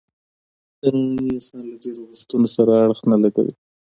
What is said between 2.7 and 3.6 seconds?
اړخ نه لګوي.